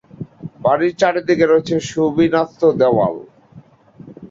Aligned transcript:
বাড়ির 0.63 0.93
চারিদিকে 1.01 1.45
রয়েছে 1.47 1.75
সুবিন্যস্ত 1.89 2.61
দেওয়াল। 2.81 3.15